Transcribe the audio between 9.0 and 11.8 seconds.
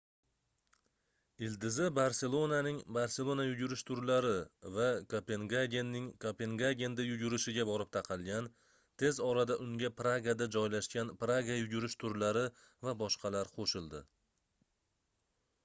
tez orada unga pragada joylashgan praga